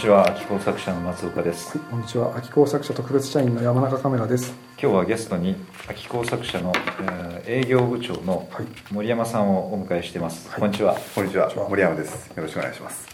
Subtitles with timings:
[0.00, 1.78] んにちは秋工作者の松岡です。
[1.78, 4.54] こんにちは秋工作者特別社員の山中カメラです。
[4.80, 5.54] 今日はゲストに
[5.86, 6.72] 秋工作者の、
[7.02, 8.66] えー営業部長のはい。
[8.90, 10.60] 森山さんをお迎えしてます、はい。
[10.60, 10.96] こんにちは。
[11.14, 11.52] こんにちは。
[11.68, 12.28] 森山です。
[12.28, 13.06] よろしくお願いします。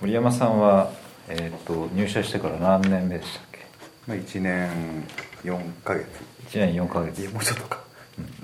[0.00, 0.92] 森山さんは、
[1.26, 3.66] えー、と入社してから何年目でしたっけ？
[4.06, 5.04] まあ1年
[5.42, 6.06] 4ヶ月。
[6.50, 7.28] 1年4ヶ月。
[7.34, 7.80] もうちょっとか、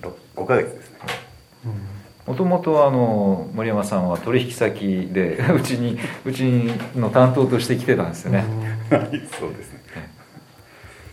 [0.01, 0.99] ろ5ヶ月ですね
[2.33, 6.45] もともとあの森山さんは取引先で うちにうち
[6.97, 8.39] の担当として来てたんですよね、
[8.91, 9.83] はいそうですね。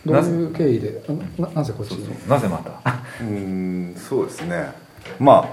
[0.06, 1.02] どういう経緯で
[1.38, 2.08] ななぜこっちに？
[2.26, 2.70] なぜまた？
[3.20, 4.72] うーんそうですね。
[5.18, 5.46] まあ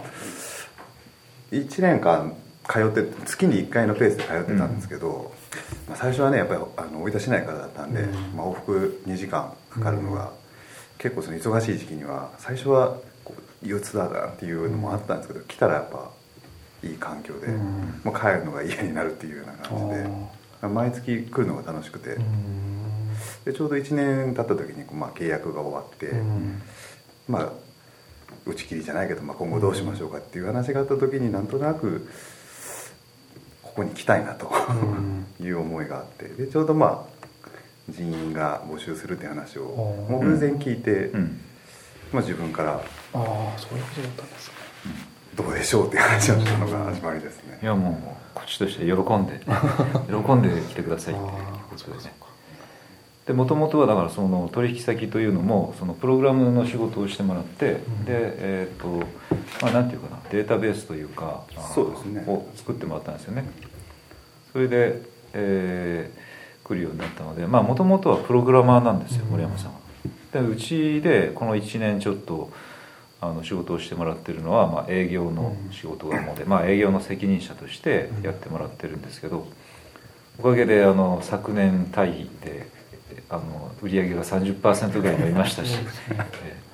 [1.51, 2.33] 1年間
[2.69, 5.33] 通って月に1回のペースで通ってたんですけど、
[5.89, 8.11] まあ、最初はねやっぱりあの大分市内からだったんで、うん。
[8.37, 10.31] まあ、往復2時間かかるのが、
[10.97, 12.95] 結構その忙しい時期には最初は
[13.63, 16.09] 憂鬱だなっていうのもあったんですけど、来たらやっぱ
[16.83, 18.01] いい環境で、うん。
[18.03, 20.09] もう帰るのが嫌になるっていうような感じで
[20.61, 23.13] あ毎月来るのが楽しくて、うん。
[23.45, 26.61] でちょうど1年経った時に、まあ、契約が終わって、うん。
[27.27, 27.51] まあ
[28.45, 32.07] 打ち切りじゃないけど、まあ、今後どうしましょうかっていう話があった時になんとなく
[33.61, 35.45] ここに来たいなとうん。
[35.45, 36.27] いう思いがあって。
[36.27, 37.17] でちょうどまあ
[37.89, 41.39] 人員が募集するっていう話をもう偶然聞いて、うん。
[42.13, 42.81] まあ、自分から
[43.23, 44.53] ああそういうことだったんですね。
[45.35, 47.59] どうでしょうっていう話をしたのが始まりですね。
[47.61, 47.93] いやもう
[48.33, 49.39] こっちとして喜んで
[50.09, 51.23] 喜んで来てくださいって。
[51.23, 52.13] いうあことでね。
[53.27, 58.05] でもともとはだからその取引先というのもそのプログラムの仕事をしてもらって、ん。
[58.05, 58.87] でえっ、と
[59.61, 61.43] まあなんていうかなデータベースというか
[61.73, 62.23] そうですね。
[62.25, 63.45] を作ってもらったんですよね。
[64.53, 65.01] それで、
[65.33, 66.27] えー
[66.67, 69.31] 来るようになったのでまあもともとはプログラマーなんですようん。
[69.31, 69.79] 森山さんは。
[70.33, 72.51] でうちでこの1年ちょっと
[73.19, 79.47] あの仕事をしてもらってるのは、まあ、営業の仕事が主で、まあ、営業の責任者としてやってもらってるんですけど
[80.39, 82.67] おかげであの昨年対比で
[83.29, 85.73] あの売り上げが30%ぐらい伸びましたし、
[86.43, 86.67] えー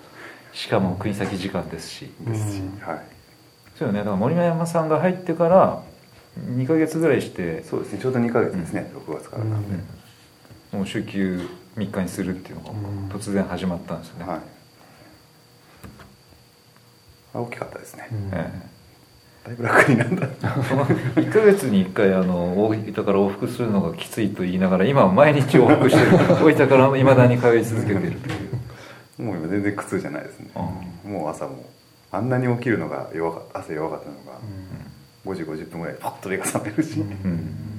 [0.54, 2.12] しかも国先時間ですし。
[2.22, 3.02] ですし、うんはい。
[3.78, 4.00] そうよね。
[4.00, 5.84] だから森山さんが入ってから
[6.40, 8.00] 2ヶ月ぐらいしてそうですね。
[8.00, 9.84] ちょうど2ヶ月ですね、6月からなんで、
[10.72, 13.10] もう週休3日にするっていうのがうん。
[13.10, 14.38] 突然始まったんですよね、はい。
[14.38, 14.42] あ
[17.34, 18.30] 大きかったですね、うん。
[18.34, 18.52] え
[19.46, 20.26] だいぶ楽になった。
[20.26, 26.18] えその1ヶ月に1回あの大分から往復するのがきついと言いながら今は毎日往復してる。
[26.44, 28.12] 大分からいまだに通い続けてるとい
[29.20, 30.48] う、もう今全然苦痛じゃないですね、
[31.06, 31.66] うもう朝も
[32.12, 34.40] あんなに起きるのが弱か朝弱かったのが、
[35.26, 37.08] 5時50分ぐらいパッと目が覚めるし、うん。
[37.10, 37.74] うん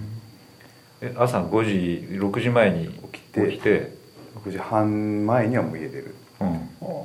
[1.01, 3.69] え朝5時6時前に起きて起き
[4.45, 6.15] 6時半前にはもう家出る。
[6.41, 6.49] うん、
[6.83, 7.05] あ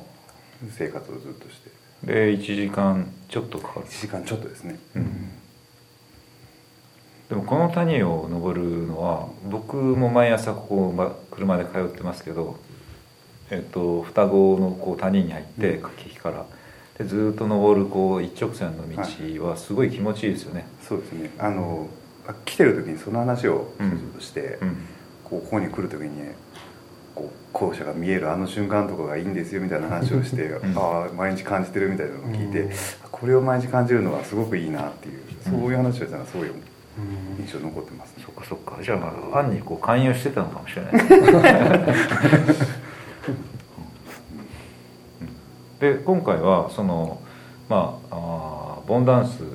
[0.71, 1.69] 生活をずっとして
[2.03, 4.79] で1時間ちょっとかかる、1時間ちょっとですね。
[4.95, 5.29] うん、
[7.29, 12.57] でもこの谷を登るのは僕も毎朝ここま車で通ってますけど、
[13.51, 15.81] えっと双子のこう谷に入ってうん。
[15.83, 16.45] 柿から。
[16.97, 21.31] でずっと登るこう一直線の道はすごい気持ちいいですよね、そうですね。
[21.37, 21.87] あの
[22.27, 23.71] あ来てる時にその話を
[24.19, 24.77] して、うん。
[25.23, 26.31] こうここに来る時に
[27.15, 30.53] こう校舎が見えるあの瞬間とかがいいんですよみたいな話をして、ん。
[30.77, 32.71] ああ毎日感じてるみたいなのを聞いて、うん。
[33.11, 35.51] これを毎日感じるのはすごくいいなっていう、うん。
[35.61, 37.45] そういう話をしたらそういううん。
[37.45, 38.23] 印象残ってますね。
[38.25, 38.77] そっかそっか。
[38.83, 38.95] じゃ
[39.33, 40.93] あ案にこう勧誘してたのかもしれない。
[45.79, 47.21] で今回はその
[47.69, 49.47] まああーボンダンスう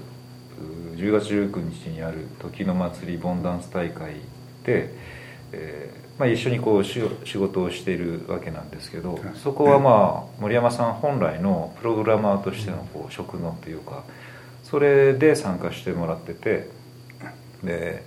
[0.96, 4.14] 10月19日にある時の祭りボンダンス大会
[4.64, 4.94] で、
[5.52, 14.04] えーまあ、一緒にこうし仕事をしているわけなんですけどそこはまあ森山さん本来のプログラマーとしてのこう職能というか
[14.62, 16.68] それで参加してもらってて
[17.64, 18.04] で、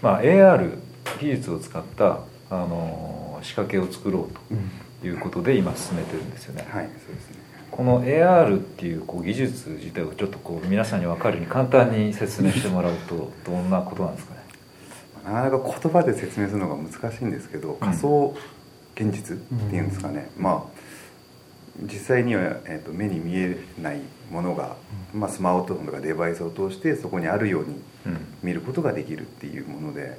[0.00, 0.78] まあ、AR
[1.20, 2.20] 技術を使った
[2.50, 4.70] あの仕掛けを作ろううん。
[5.00, 6.68] ということで今進めてるんですよね。
[6.70, 7.36] はいそうですね。
[7.70, 14.39] この AR っていうこう技術自体をちょっとこう皆さんに分かるように簡単に説明してもらうとどんなことなんですかね。
[15.24, 18.34] なかなか言葉で説明するのが難しいんですけど仮想
[18.94, 20.80] 現実っていうんですかね、まあ
[21.82, 24.00] 実際には、えー、と目に見えない
[24.30, 24.76] ものが、
[25.14, 28.18] まあ、スマートフォンとかデバイスを通してそこにあるようにうん。
[28.42, 30.18] 見ることができるっていうもので、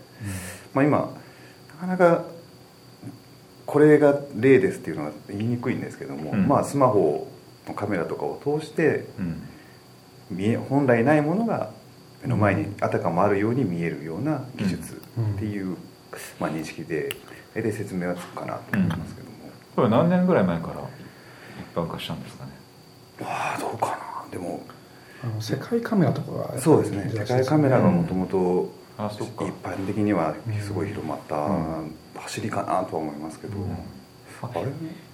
[0.74, 1.14] まあ、今
[1.70, 2.26] なかなか
[3.66, 6.48] これが例ですっていうのは言いにくいんですけども、うん。
[6.48, 7.28] まあスマホ
[7.68, 9.48] のカメラとかを通してうん。
[10.30, 11.72] 見え本来ないものが
[12.24, 15.78] 目の前にあたかもあるように見えるような技術っていう、
[16.40, 17.16] まあ、認識で
[17.54, 19.36] 大体説明はつくかなと思いますけども、
[19.76, 20.74] これ何年ぐらい前から
[21.74, 22.52] 一般化したんですかね？
[23.24, 24.32] ああどうかな。
[24.32, 24.64] でも
[25.24, 27.12] あの世界カメラとかがそうですね。
[27.14, 29.04] 世界カメラがもともと一
[29.64, 31.96] 般的にはすごい広まったうん。
[32.16, 33.72] 走りかなとは思いますけど、うん。
[33.74, 34.72] あれ？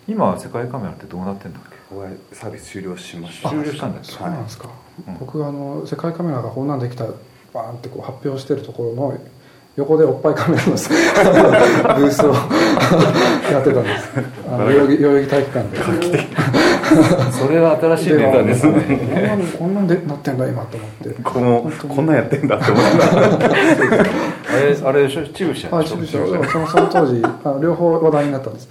[0.08, 1.77] 今世界カメラってどうなってんだっけ？
[1.90, 3.50] これサービス終了しました。
[3.50, 4.00] 終了したんだ。
[4.00, 4.74] っけそうなんですか、うん
[5.20, 7.06] 僕あの世界カメラがこんなんできた
[7.54, 9.20] バーンってこう発表してるところの
[9.78, 12.34] 横でおっぱいカメラのブースを。
[13.52, 14.10] やってたんです。
[14.50, 16.28] あの代々木代々木体育館で。
[17.32, 21.22] それは新しいネタですこんねこんなんでなってんだ今と思って。
[21.22, 21.96] ここも本当に。
[21.96, 23.46] こんなんやってんだって思った。
[24.50, 25.28] あれあれでしょ？
[25.28, 28.70] チブシャあでしょ渋々そのその当時あの両方話題になったんです。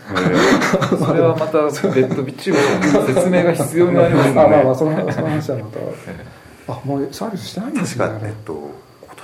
[1.07, 1.93] それはまた別途
[2.33, 5.79] チブシャの説明が必要になりますあまあまあねそのその話はまた。
[6.09, 8.31] えあもうサービスしてないんです確か、ねあれ。
[8.31, 8.61] えっと、今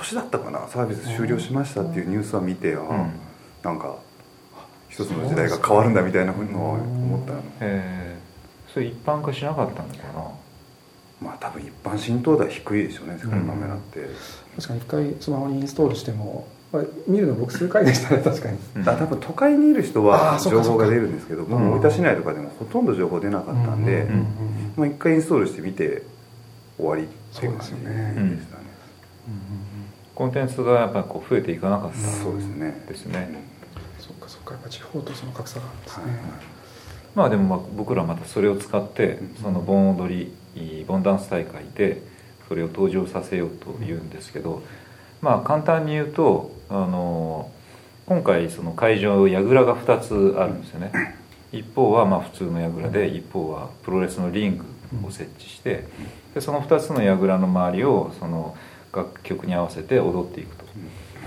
[0.03, 0.67] 年だったかな？
[0.67, 3.13] サービス終了しましたっていうニュースは見て、あん。
[3.63, 3.95] なんか
[4.89, 7.41] 一つの時代が変わるんだみたいなのを思ったの。
[7.61, 8.73] えー。
[8.73, 10.25] それ一般化しなかったのかな？
[11.21, 14.05] まあ多分一般浸透度は低いでしょうね世界カメラって、
[14.57, 16.47] 確かに一回スマホにインストールしても
[17.07, 18.57] 見るの僕数回でしたね確かに。
[18.75, 18.89] うん。
[18.89, 24.25] あ多分都会にいる人あは情報が出るんですけど僕大分市内とかでもほとんど情報出なかったんで、うんうんうん
[24.75, 26.03] まあ、一回インストールしてみて
[26.77, 27.05] 終わりっ
[27.39, 28.63] ていう感じでしたね、
[30.15, 32.85] コンテンツがやっぱりこう増えていかなかったそうですね。
[32.87, 33.43] ですね。
[33.99, 36.13] そっかそっかやっぱ地方とその格差があるんですね、はい
[37.15, 39.35] まあでもまあ僕らまたそれを使ってうん。
[39.35, 40.15] その盆踊
[40.55, 42.01] り盆ダンス大会で
[42.47, 44.63] それを登場させようというんですけど
[45.21, 47.51] まあ簡単に言うとあの
[48.07, 50.91] 今回その会場櫓が2つあるんですよね。
[51.51, 54.65] 一方はまあ普通の櫓で一方はプロレスのリング
[55.07, 55.85] を設置して
[56.33, 58.57] でその2つの櫓の周りをその
[58.93, 60.63] 楽曲に合わせて踊っていくと。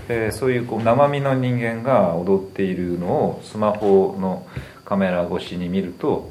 [0.08, 4.46] でそういうこう生身の人間が踊っているのをスマホの
[4.84, 6.30] カメラ越しに見ると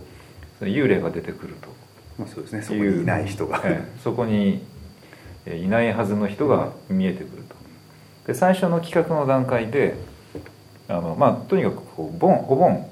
[0.62, 1.68] 幽霊が出てくると。
[2.18, 2.62] まあ、そうですね。
[2.62, 4.00] そこにいない人が、ええ。
[4.02, 4.64] そこに
[5.46, 7.56] えいないはずの人が見えてくると。
[8.28, 9.96] で最初の企画の段階で
[10.88, 12.90] あの、まあ、とにかくこうボンお盆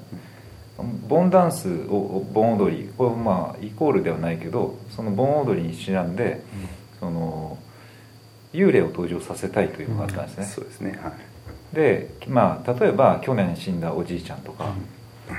[1.08, 6.42] 盆ダンスを盆踊りこれまあイコールではないけどその盆踊りにちなんで、
[6.98, 7.58] その
[8.54, 10.98] 幽霊を登場させたいというのがあったんですね、そうですね。
[11.02, 11.12] はい。
[11.74, 14.72] でまあ例えば去年死んだおじいちゃんとか、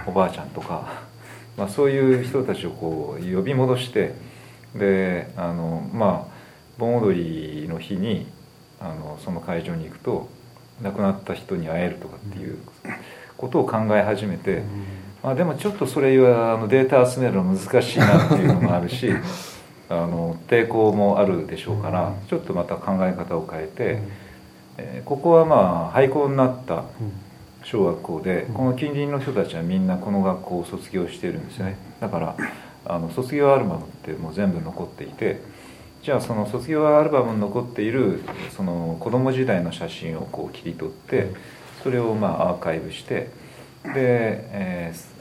[0.05, 1.03] おばあちゃんとか、
[1.57, 4.13] まあ、そういう人たちをこう呼び戻して
[4.75, 6.35] であのまあ
[6.77, 7.13] 盆踊
[7.61, 8.27] りの日に
[8.81, 10.27] あのその会場に行くと
[10.81, 12.57] 亡くなった人に会えるとかっていう
[13.37, 14.63] ことを考え始めて、
[15.23, 19.09] まあ、でもちょっとそれはあのデータ集めるの難しいなっていうのもあるし
[19.89, 23.99] あの抵抗もあるでしょうからちょっとまた考え方を変えて、
[24.77, 25.55] えーここはま
[25.87, 26.83] あ廃校になった
[27.63, 31.77] 小学校でこの近隣の人たちはみんなこの学校を卒業してるんですよね。
[31.99, 32.35] だから
[32.85, 35.41] あの卒業アルバムってもう全部残っていて
[36.03, 38.21] じゃあその卒業アルバムに残っている
[38.55, 41.31] その子供時代の写真をこう切り取って
[41.83, 43.29] それをまあアーカイブして
[43.83, 45.15] で、えー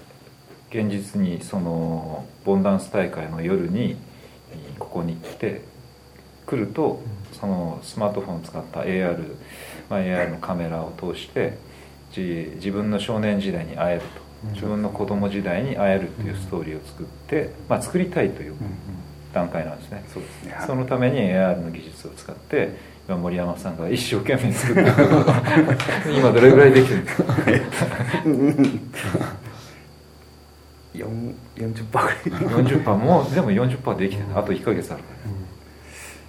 [0.74, 3.96] 現実にそのボンダンス大会の夜に
[4.78, 5.62] ここに来て
[6.46, 7.00] 来ると
[7.32, 9.36] そのスマートフォンを使った AR、
[9.88, 11.58] まあ、AR のカメラを通して
[12.12, 14.24] じ自分の少年時代に会えると。
[14.52, 18.54] 自分の子供時代に会えるというストーリーを作って、まあ、作りたいという
[19.32, 20.04] 段階なんですね。
[20.12, 20.52] そうですね。
[20.52, 22.76] はいそのために AR の技術を使って
[23.08, 24.92] 今森山さんが一生懸命作ってる
[26.16, 27.22] 今どれぐらいできてるんですか
[28.24, 28.80] ？4
[31.56, 32.64] 40%ぐらい。
[32.64, 35.08] 40%もうでも40%できてるあと1ヶ月あるか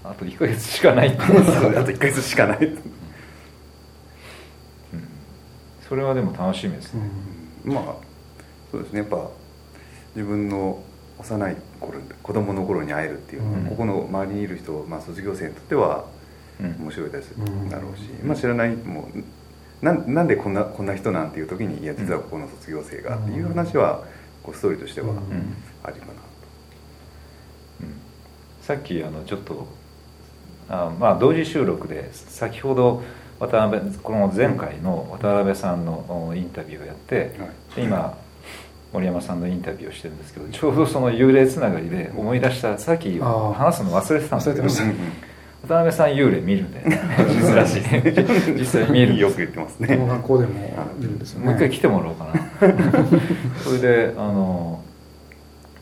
[0.03, 2.77] ら、あと1ヶ月しかない あと1ヶ月しかない、うん。
[5.87, 6.93] それはでも楽しみです。
[6.93, 7.01] ね、
[7.63, 7.95] まあ
[8.71, 8.99] そうですね。
[8.99, 9.29] やっぱ
[10.15, 10.81] 自分の
[11.17, 16.05] 幼い頃子供の頃に会えるっていうここの周りにいる人、まあ、卒業生にとっては
[16.59, 16.75] うん。
[16.83, 17.69] 面白いです、うん。
[17.69, 19.23] だろうし、まあ、知らないもう
[19.85, 24.03] なんなんでこんなこんな人なんていう時にいや実はここの卒業生がっていう話は
[24.45, 25.17] こうストーリーとしてはうん。
[25.83, 26.19] ありかなと、
[27.81, 27.93] うん。
[28.61, 29.67] さっきあのちょっと
[30.69, 33.03] あまあ同時収録で先ほど
[33.39, 37.75] 渡辺この前回の渡辺さんのおインタビューをやって、はい。
[37.75, 38.17] で今
[38.93, 44.69] 森山さんのインタビューをしてるんですけどちょうどその幽霊つながりで思い出したさっき話すの忘れてたんですけど
[45.67, 46.99] 渡辺さん幽霊見るんだよね。
[47.17, 51.03] 珍しい実際見るよく言ってますこのね学校でもい。
[51.03, 51.45] るんですよね。
[51.45, 52.33] もう一回来てもらおうかな。
[53.63, 54.81] それであの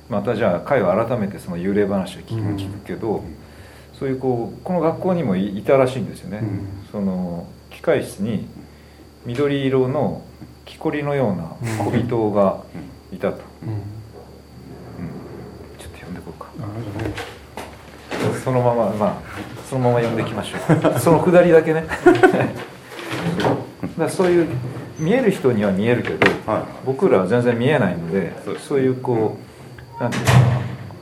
[0.10, 2.56] またじゃあ会を改めてその幽霊話を聞く,、うん。
[2.56, 3.24] 聞くけど
[3.94, 6.68] そういうこうこの学校にもいいたらしいんですよね、うん。
[6.92, 8.48] その機械室に
[9.26, 10.22] 緑色の
[10.66, 12.62] 木こりのような小人が
[13.12, 13.70] いたと、うん。
[13.70, 13.78] うん。
[15.78, 16.48] ちょっと呼んでこうか。
[16.60, 17.33] ああれじゃない
[18.44, 19.22] そのまままあ
[19.70, 21.00] そのまま読んでいきましょう。
[21.00, 21.86] そのくだりだけね。
[23.98, 24.48] だそういう
[25.00, 26.64] 見える人には見えるけど、はい。
[26.86, 28.34] 僕らは全然見えないので
[28.68, 29.38] そういうこ
[30.00, 30.40] うなんていうかな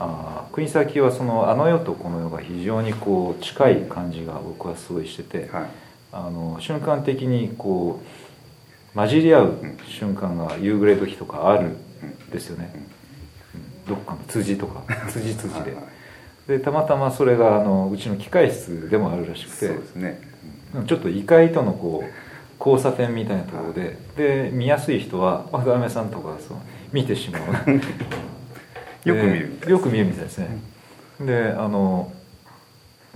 [0.00, 5.70] あー国先はそのあの世とこの世が非常にこう近い感じが僕はすごいしてて、はい。
[6.12, 8.00] あの瞬間的にこ
[8.92, 9.56] う混じり合う
[9.88, 11.76] 瞬間が夕暮れ時とかあるん
[12.30, 12.72] ですよね、
[13.86, 13.94] うん。
[13.94, 15.60] どっかの辻とか辻辻で。
[15.60, 15.84] はいはい
[16.46, 20.20] でたまたまそれがあのうちの機械室でもあるらしくそうてですね。
[20.74, 22.10] うんちょっと異界とのこう
[22.58, 23.98] 交差点みたいなところで。
[24.16, 27.42] で見やすい人は渡辺さんとかその見てしまう。
[29.04, 30.58] よく見るみたいですでよく見るみたいですね。
[31.20, 32.12] であの、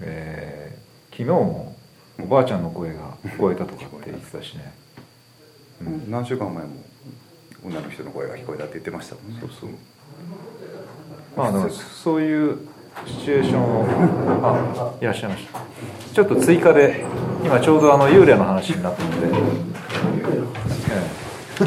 [0.01, 0.77] えー
[1.17, 1.75] 昨日も
[2.23, 4.75] おばあちゃんの声が聞こえたとかって言ってたしね。
[5.81, 6.11] うん。
[6.11, 6.75] 何週間前も
[7.65, 9.41] 女の人の声が聞こえたって言ってましたもんね。
[9.41, 9.71] そうそう。
[11.35, 12.59] まあそういう
[13.05, 13.87] シチュエーションを
[14.43, 15.61] あいらっしゃいました。
[16.15, 17.05] ちょっと追加で
[17.45, 19.31] 今ちょうどあの幽霊の話になったので、え
[21.61, 21.67] え。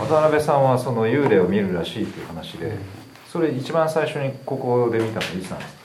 [0.00, 2.76] 渡辺さんはその幽霊を見るらしいという話で
[3.28, 5.78] それ一番最初にここで見たのいつなんですか？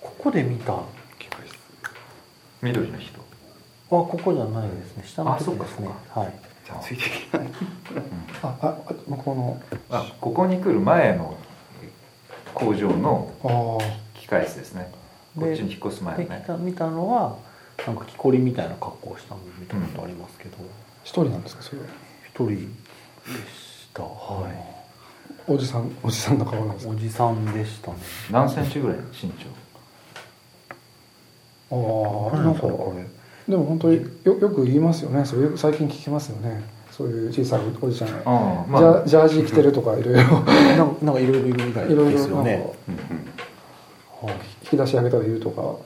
[0.00, 0.78] ここで見た
[2.60, 3.18] 緑の人。
[3.88, 5.04] ここじゃないですね。
[5.06, 6.34] 下のあそっか時ですねはい。
[6.66, 6.80] じゃあ。
[6.80, 7.48] ついてきない。
[8.42, 9.62] あああ向こうの。
[9.90, 11.36] あここに来る前の
[12.58, 14.90] 工場のああ機械室ですね。
[15.38, 16.44] こっちに引っ越す前でのね。
[16.58, 17.36] 見たのは
[17.86, 20.56] なんか木こりみたいな格好をしたの見たことありますけど。
[21.04, 21.86] 一人なんですかそれは？
[22.28, 22.66] 一、人でし
[23.94, 24.02] た。
[24.02, 24.50] は
[25.46, 27.96] おじさんおじさんの顔なんですおじさんでしたね。
[28.30, 29.48] 何センチぐらいの身長？
[31.70, 33.06] ああなんかこれ。
[33.48, 35.24] でも本当によよく言いますよね。
[35.24, 36.62] それ最近聞きますよね
[36.98, 38.16] そういう小さいおじちゃんが。
[38.26, 40.20] あジャジャージ着てるとかいろいろ。
[40.20, 42.72] なんかいろいろいるみたいいろいろですよね。
[44.62, 45.76] 引き出し上げたらいるとか。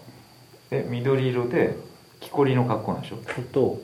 [0.71, 1.76] で緑色で
[2.21, 3.16] 木こりの格好なんでしょ？
[3.37, 3.78] えっと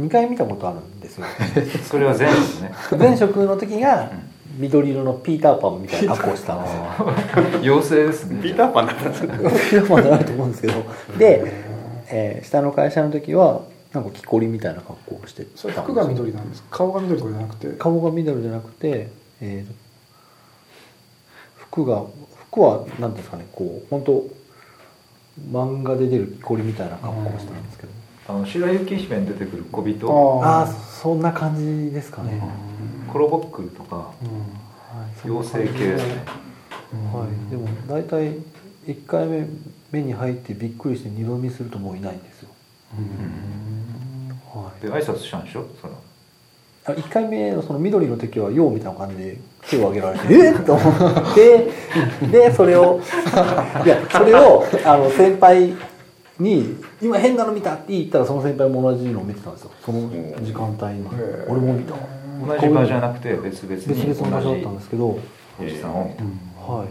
[0.00, 1.26] 2回見たことあるんですよ。
[1.88, 2.72] それは全部ですね。
[2.98, 4.10] 前職の時が
[4.58, 6.82] 緑色のピーターパンみたいな格好をしたんですよ。
[7.62, 8.42] 妖精ですね。
[8.42, 9.48] ピーターパンだったんですか ピー
[9.80, 10.74] ターパンじゃないと思うんですけど。
[11.18, 11.52] で、
[12.10, 13.60] えー下の会社の時は
[13.92, 16.78] なんか木こりみたいな格好をしてそれ服が緑なんですか？
[16.78, 17.68] 顔が緑とかじゃなくて？
[17.78, 19.08] 顔が緑じゃなくて、
[19.40, 19.72] えー
[21.56, 22.04] 服が
[22.50, 23.46] 服は何ですかね？
[23.52, 24.24] こう本当
[25.50, 27.92] 漫画で出る木こりみたいな格好をしたんですけど、
[28.28, 30.42] あの白雪姫に出てくる小人？
[30.44, 32.42] ああそんな感じですかね、
[33.10, 33.96] コロボックルとか。
[33.96, 34.12] は
[35.24, 35.28] い。
[35.30, 35.78] 妖精系。
[35.92, 36.14] ですね。
[37.10, 38.36] はい、でも大体
[38.86, 39.46] 1回目
[39.90, 42.50] 目に入ってびっくりして二度見するともういないんですよ、
[44.54, 45.66] はい、で挨拶したんでしょ？
[45.80, 45.94] その。
[46.84, 50.50] あ1回目のその緑の時は「よう」みたいな感じで手を挙げられて「え？
[50.52, 51.70] っ!」と思って
[52.26, 52.98] でそれを
[53.86, 55.74] いやそれをあの先輩
[56.40, 59.70] に「今変なの見た!」って言ったらその先輩も同じのを見てたんですよ。
[59.84, 60.10] その
[60.42, 61.06] 時間帯に。
[61.06, 61.94] へ「俺も見た」
[62.44, 65.18] 同じ場じゃなくて別々に別々の場所だったん同ですけど。
[65.60, 66.04] じおじさんを。
[66.06, 66.88] 見たはい。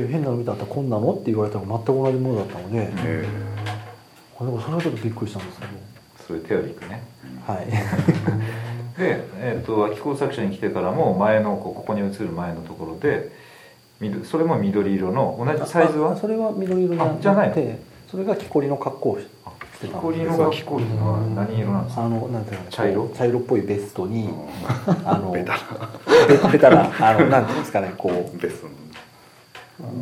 [0.00, 1.12] で変なの見たってこんなの？
[1.14, 3.26] って言われたら全く同じものだったので、え
[4.38, 5.66] それはちょっとびっくりしたんですけ
[6.26, 7.02] そういうテオリックね。
[7.46, 7.66] どはい。
[8.98, 13.32] で、えー、と秋工作者に来てからも前のこうここに映る前のところで
[14.00, 16.12] 緑それも緑色の同じサイズは？
[16.12, 17.78] あそれは緑色じゃあじゃないなくて
[18.10, 22.04] それが木こりの格好をししてたん木こりのが木こりのは何色なんですか？
[22.04, 22.70] あのなんていうの？
[22.70, 23.08] 茶色？
[23.14, 25.58] 茶色っぽいベストにーあのベタ
[26.28, 28.38] ベベタなあのなんていうんですかねこう。
[28.38, 28.72] ベストの。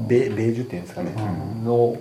[0.08, 1.64] ベベージュっていうんですかね、うん。
[1.64, 1.96] の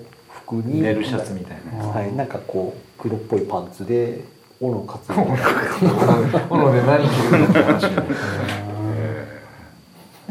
[0.50, 4.26] 服にネルシャツみたいなやはいなんかこう黒っぽいパンツで
[4.60, 5.28] 斧担い
[6.50, 7.82] 斧で何着るのって話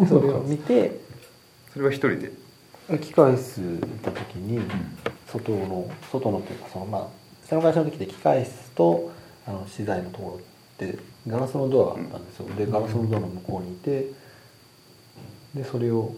[0.01, 0.99] でそれを見て
[1.73, 2.33] それは一人で？
[2.99, 4.61] 機械室行った時に
[5.31, 7.07] 外の外のというかそのまあ
[7.47, 9.13] 下の会社の時で機械室と
[9.47, 10.41] あの資材のとこ
[10.81, 10.99] ろで
[11.29, 12.47] ガラスのドアがあったんですよ。
[12.57, 14.11] でガラスのドアの向こうにいて
[15.55, 16.15] でそれを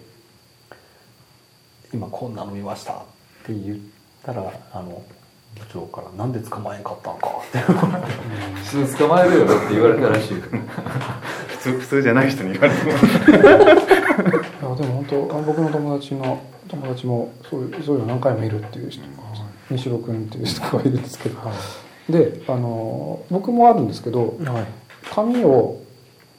[1.92, 3.78] 「今こんなの見ました」って言っ
[4.24, 5.02] たらあの
[5.58, 10.42] 部長から「なんで捕まえんかったんか」って普通捕まえるよって言われたらしいよ
[11.48, 19.08] 普通普通じゃない人に言われてもいやでも本当あ僕の友達の友達もそういうそういうの何回もいるっていう人が
[19.70, 21.38] 西野君っていう人がいるんですけど、
[22.08, 24.64] であの僕もあるんですけどはい。
[25.10, 25.80] 髪を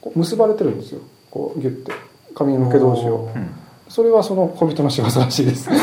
[0.00, 1.00] こう結ばれてるんですよ。
[1.30, 1.92] こうギュッて。
[2.34, 3.30] 髪の毛同士を。
[3.34, 3.61] うん
[3.92, 5.68] それはその小人の仕業らしいです。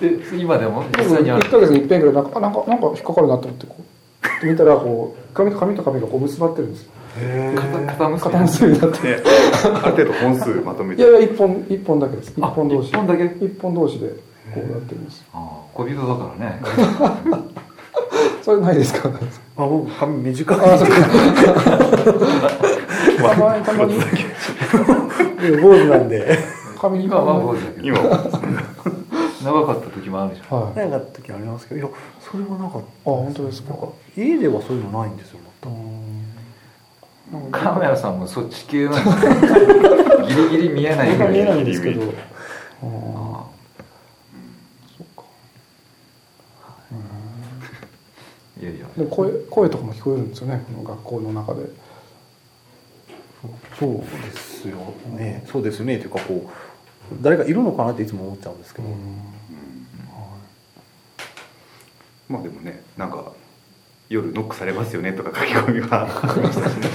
[0.00, 0.82] で今でも？
[0.98, 1.48] 実1際にある？
[1.48, 3.82] ヶ月に一遍ぐらいなんかあなんかなんか引っかかるなと思ってこう
[4.40, 6.90] と見たらこう紙と紙と紙がこう結ばってるんですよ。
[7.20, 8.32] へ片片結び？
[8.32, 8.98] 片結びになって。
[9.02, 9.22] で
[9.62, 11.02] ある程度本数まとめて。
[11.02, 12.32] いやいや一本一本だけです。
[12.36, 13.24] 一あ本同士一本だけ？
[13.24, 14.14] 一本同士でこ
[14.56, 15.24] うなってるんです。
[15.32, 15.40] ああ
[15.72, 16.60] 小人だからね。
[18.42, 19.08] それないですか？
[19.56, 20.58] あ僕髪短い。
[20.58, 20.94] あそっか。
[23.24, 23.94] たまにたまに
[25.60, 26.38] 坊主なんで。
[26.80, 27.86] 紙に今は坊主だけど。
[27.86, 28.30] 今は。
[29.42, 30.60] 長かった時もあるじゃん。
[30.60, 30.72] はい。
[30.72, 31.80] あ何かった時ありますけど。
[31.80, 31.90] いや
[32.20, 32.86] それはなかった。
[33.04, 33.74] 本当ですか。
[34.16, 35.66] 家ではそういうのないんですよう
[37.32, 37.46] 全く。
[37.48, 37.50] ん。
[37.52, 39.36] カメラさんもそっち系なんですね
[40.28, 41.32] ギリギリ見えないぐらい。
[41.32, 42.02] 見えないんですけど。
[42.02, 42.04] あ
[44.96, 45.24] そっか。
[46.92, 47.02] あ
[48.60, 48.64] い。
[48.64, 48.86] やいや。
[48.96, 51.62] でも声声とかも聞こえるんですよねこの学校の中で
[53.78, 54.04] そうで
[54.38, 54.76] すよ
[55.10, 55.44] ね。
[55.46, 55.98] そうですよね。
[55.98, 56.50] というかこ
[57.12, 58.88] う誰かいるのかなっていつも思っちゃうんですけど、
[62.28, 63.32] まあでもねなんか
[64.08, 66.88] 夜ノックされますよねとか書き込みはありましたしね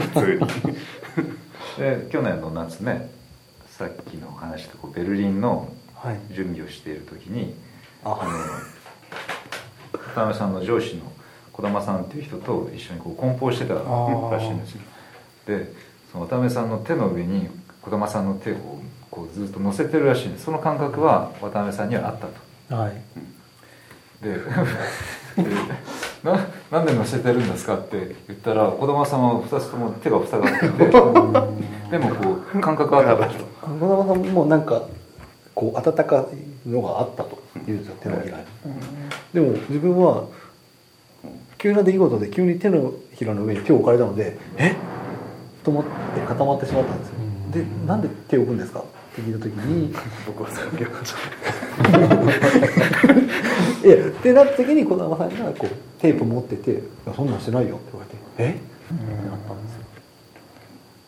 [0.00, 0.76] 普通に。
[1.78, 3.10] で去年の夏ね
[3.70, 6.18] さっきの話とこうベルリンのはい。
[6.34, 7.54] 準備をしている時に
[8.04, 8.18] あ。
[8.20, 8.32] あの
[9.92, 11.02] 渡辺さんの上司の
[11.52, 13.80] 児玉さんっていう人と一緒にこう梱包してたら
[14.40, 14.80] しいんですよ。
[15.46, 15.72] で
[16.12, 17.48] その渡辺さんの手の上に
[17.82, 18.56] 児玉さんの手を
[19.10, 20.44] こうずっと乗せてるらしいんです。
[20.44, 22.26] その感覚は渡辺さんにはあった
[22.74, 22.82] と。
[22.82, 23.02] はい。
[24.22, 24.40] で で
[26.22, 30.86] ななんで乗せてるんですかって言ったら児玉さんは2つとも手が塞がってて。
[31.90, 33.34] でもこう感覚はあったと。
[33.62, 34.82] 小玉さんもなんか
[35.54, 36.26] こう温か
[36.66, 38.44] いのがあったと言うんですよ手のひらに。
[39.34, 40.24] でも自分は
[41.58, 44.70] 急な出来事で急に手のひらの上に手を置かれたのでえ？
[44.70, 44.74] っ
[45.64, 45.90] と思って
[46.26, 47.14] 固まってしまったんですよ。
[47.52, 48.80] でなんで手を置くんですか？
[48.80, 49.94] って聞いた時に
[50.26, 51.18] 僕はそれを受けました
[53.86, 56.74] いやってなった時に児玉さんがこうテープ持ってて「い
[57.06, 58.52] やそんなんしてないよ」って言われて「え？
[58.52, 58.54] っ?」
[59.30, 59.82] なったんですよ。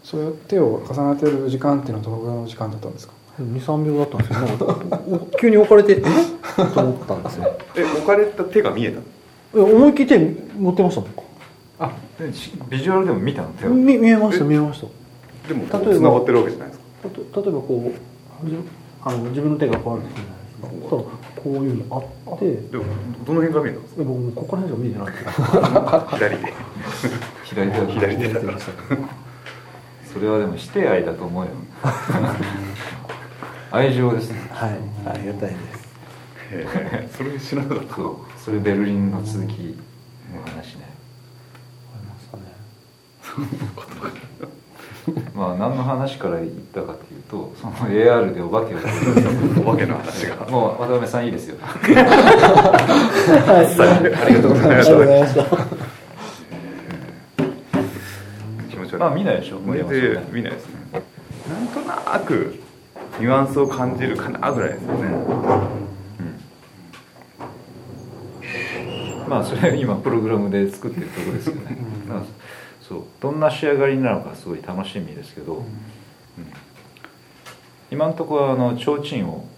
[0.04, 4.40] そういう手を重ねてる時間っていうのはどのぐらいの時間だったんですか？23秒だったんですよ。
[4.40, 5.96] なんかお急に置かれて「え？
[6.00, 6.02] っ?」
[6.74, 7.56] と思ったんですよ。
[7.74, 9.02] え置かれた手が見えたの？
[9.66, 10.18] いや思いっきり手
[10.58, 11.10] 持ってましたもん
[11.78, 11.92] あ
[12.70, 13.48] ビジュアルでも見たの？
[13.50, 13.70] 手を。
[13.70, 14.86] み見えました見えました。
[15.48, 16.84] でも例えばつながってるわけじゃないですか？
[17.08, 17.92] たと例えばこ
[18.44, 18.56] うじ
[19.04, 20.30] あの自分の手がこうあるんですよね
[20.88, 21.04] そし
[21.42, 22.44] こういうのあって。
[22.46, 22.84] いでも
[23.26, 26.52] どの辺から見えたんですや僕もうここら辺しか見えてないん ですよか左で。
[27.44, 28.72] 左手だ左手見えてました
[30.12, 31.50] それはでもして愛だと思うよ。
[33.72, 34.38] 愛情ですね。
[34.52, 34.70] はい。
[35.06, 37.16] ありがたいです。
[37.16, 37.94] それ知らなかった。
[38.44, 39.76] それベルリンの続き
[40.32, 40.63] の話
[45.34, 48.78] まあ何の話から言ったかというとその AR でお化けを
[49.66, 50.36] お化けの話が。
[50.48, 51.56] もう渡辺さんいいですよ。
[51.60, 51.72] はい。
[54.24, 55.20] ありがとうございまありがとうござい。
[55.20, 55.44] ました
[58.70, 59.00] 気持ち悪い。
[59.00, 60.74] まあ見ないでしょ無理で見ないですね。
[61.48, 62.54] なんとなく
[63.20, 65.08] ニュアンスを感じるかなぐらいですよね。
[69.28, 71.76] まあそれは今プログラムで作ってるところですよね、
[72.88, 73.04] そう。
[73.20, 75.64] どんな仕上がりになるのかすごい楽しみですけど、うん。
[77.90, 79.48] 今のところあの提灯を、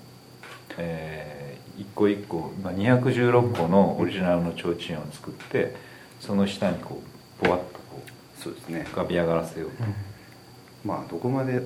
[0.79, 1.37] えー
[1.79, 5.77] 一個一個、まあ、216個のオリジナルの提灯を作って
[6.21, 7.03] その下にこ
[7.43, 8.03] うぼわっとこ
[8.39, 8.81] そうですね。
[8.81, 9.85] う浮かび上がらせようと、
[10.85, 11.61] まあどこまで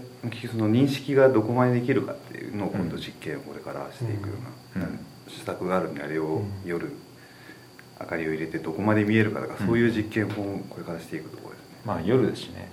[0.50, 4.34] その認識がどこまでできるかっていうのを今度実験をこれからしていくよ
[4.74, 4.98] うな、うん。
[5.28, 6.92] 施策があるんであれを夜
[8.00, 10.28] 明かりを入れてどこまで見えるかとか、そういう実験を
[10.68, 11.36] これからしていくと
[11.84, 12.68] まあ夜ですしね、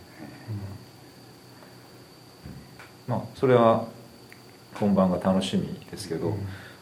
[3.07, 3.87] まあそれは
[4.75, 6.29] 本番が楽しみですけど、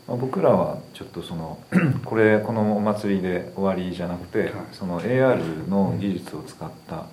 [0.08, 1.60] まあ、僕らはちょっとその
[2.06, 4.52] これこのお祭りで終わりじゃなくて、はい。
[4.74, 7.06] その AR の技術を使った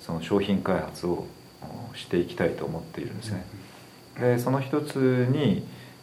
[0.00, 1.26] その商品開発を
[1.94, 3.44] していきたいと思っているんですね。
[4.18, 5.62] でその一つにやっ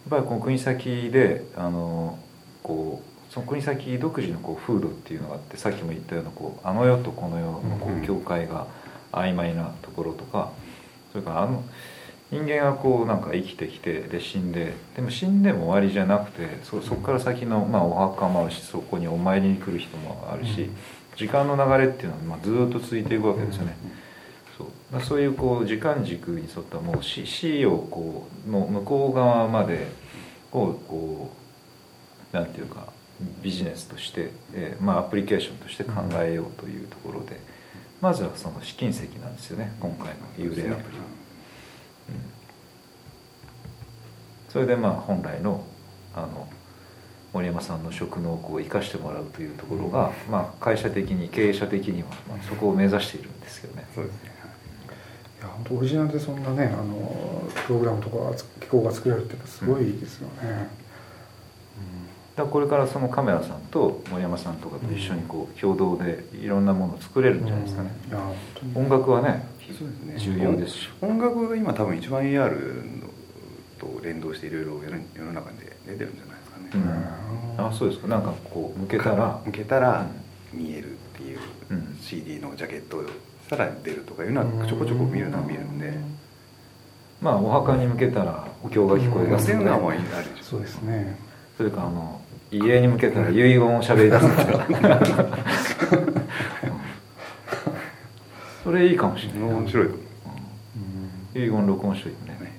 [0.10, 2.18] ぱりこの国先であの
[2.64, 8.68] こうその国先独自のこう風土っていうのがあってさっきも言ったようなこうあの世とこの世のこう境界が
[9.14, 10.52] 曖昧なところとか
[11.14, 11.64] それからあの
[12.30, 20.70] 人間がこうなんか生きてきてで死んででも死んでも終わりじゃなくてそそこから先の、まあ、お墓もあるしそこにお参りに来る人もあるし、
[21.16, 23.76] 時間の流れっていうのはまあずっと続いていくわけですよね。
[24.58, 24.68] そう。
[24.92, 29.88] まあそういうこう時間軸に沿ったもう死死をこうの向こう側まで
[30.54, 31.32] をこ
[32.34, 32.91] うなんていうか
[33.42, 37.40] ビジネスとして、えーまあ、アプリケーションとして考えようというところで、
[38.02, 40.98] まずはその試金石なんですよね今回の幽霊アプリ。
[40.98, 41.04] は。
[44.50, 45.64] それでまあ本来の
[46.14, 46.48] あの
[47.34, 53.88] 森山さんの職能を生かしてもらうというところが、まあ、会社的に経営者的には、まあ、そこを目指しているんですけどね。
[53.96, 54.32] そうですね。
[55.40, 55.44] い。
[55.44, 60.52] や本当オリジナルでそんなねあのプログラムとか機構が作れるってすごいですよね、だか
[62.42, 68.86] らこれからそのカメラさんと森山さんとかと一緒にこう共同でいろんなものを作れるんじゃないですかね、いや本当に。
[68.86, 70.34] 音楽はねそうですね。
[70.36, 73.02] 重要ですし、音楽が今多分一番 AR
[73.80, 74.82] と連動していろいろ
[75.16, 76.70] 世の中で出てるんじゃないですかね、
[77.58, 78.08] うん、あそうですか。
[78.08, 79.42] なんかこう向けたら。
[79.46, 80.06] 向けたら
[80.54, 81.98] 見えるっていううん。
[82.02, 83.10] CD のジャケットをし
[83.50, 85.94] たら出るとかいうのはちょこちょこ見るのは見るんで。
[87.22, 90.02] まあお墓に向けたらお経が聞こえ出すとかそういうのはもうあね。
[90.42, 91.18] そうですね。
[91.58, 92.21] それからあの
[92.52, 95.38] 家に向けたら遺言を喋り出すとか
[98.64, 99.88] それいいかもしれない面白い
[101.34, 102.38] 遺言録音しといてね。
[102.42, 102.52] ね。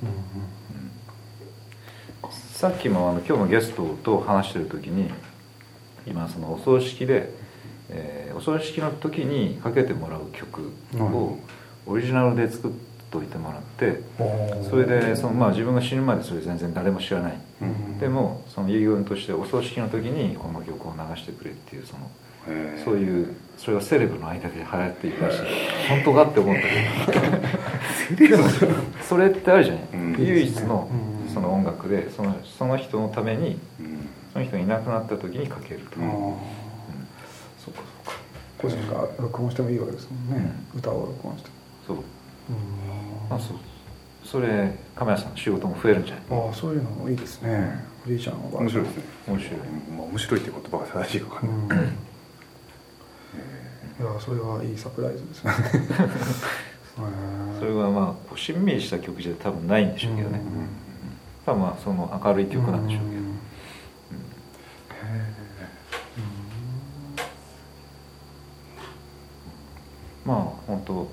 [2.52, 5.10] さっきもあの今日のゲストと話してる時に
[6.06, 7.30] 今そのお葬式で、
[7.90, 11.38] えーお葬式の時にかけてもらう曲を
[11.86, 12.70] オリジナルで作っ
[13.12, 14.00] といてもらって
[14.68, 17.98] それでその、まあ、自分が死ぬまでそれ全然誰も知らない、うん。
[17.98, 22.10] でもその遺言としてお葬式の時にこの曲を流してくれっていうその
[22.84, 25.38] そういうそれがセレブの間で流行っているらしい。
[25.88, 28.16] 本当かって思った。
[28.16, 28.38] けど
[29.08, 30.16] それってあるじゃない、うん。
[30.18, 31.32] 唯一のうん。
[31.32, 34.08] その音楽でそのその人のためにうん。
[34.32, 36.06] その人がいなくなった時にかけると、ああ
[37.62, 38.12] そうかそうか。
[38.56, 41.50] 個人が録音してもいいわけですもんね、歌を録音して。
[41.86, 41.96] そう。
[41.96, 42.02] も
[42.88, 42.94] ま
[43.30, 43.56] あそう。
[44.24, 46.24] それカメラさんの仕事も増えるんじゃない？
[46.30, 47.84] ああそういうのもいいですね。
[48.04, 49.02] おじいちゃんは面白いですね。
[49.28, 49.60] 面白い。
[49.96, 51.64] まあ面白いっていう言葉が正しいかわかうん。
[51.64, 51.78] んない
[54.00, 55.52] いやそれはいいサプライズですね。
[57.58, 60.40] それはまあこうしんみりした曲じゃ多分ないんでしょうけどね、
[61.46, 63.22] まあまあその明るい曲なんでしょうけど、
[70.24, 71.08] まあ本当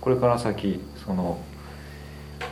[0.00, 1.38] これから先その、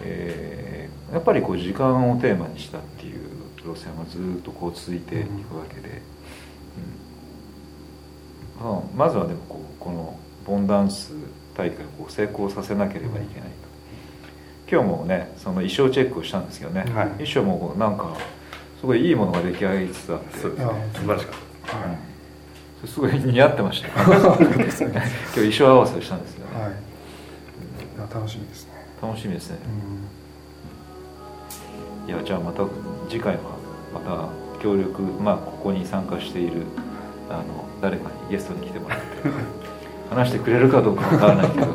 [0.02, 0.68] えー
[1.12, 3.18] やっぱりこう時間をテーマにしたっていう
[3.64, 6.02] 路線はずっとこう続いていくわけで、
[8.60, 8.64] うん。
[8.64, 11.12] まあ、まずはでもこうこのボンダンス
[11.56, 13.68] 大会をこう成功させなければいけないと。
[14.70, 17.08] 今日もねその衣装チェックをしたんですけどね、はい。
[17.12, 18.14] 衣装もなんか
[18.80, 20.38] すごいいいものが出来上がりつつあって。
[20.38, 20.72] そうですね。
[20.92, 21.34] 素晴らしかっ
[21.66, 21.76] た。
[21.78, 21.98] はい。
[22.82, 22.88] うん。
[22.88, 23.94] すごい似合ってましたよ
[24.36, 24.76] 今日
[25.34, 26.72] 衣装合わせをしたんですよね、はい
[28.12, 28.72] 楽しみですね。
[29.02, 29.58] 楽しみですね。
[32.06, 32.08] うん。
[32.08, 32.64] いやじゃあまた
[33.08, 33.40] 次回は
[33.92, 34.28] また
[34.62, 36.62] 協力まあここに参加している
[37.28, 39.04] あの誰かにゲストに来てもらって
[40.10, 41.66] 話してくれるかどうかわからないけど、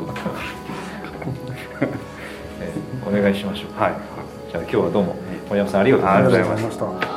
[2.60, 3.80] えーお願いしましょう。
[3.80, 3.92] はい。
[4.50, 5.16] じゃあ今日はどうも
[5.48, 7.13] 森山さんありがとうございました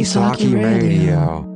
[0.00, 1.49] 国崎 Radio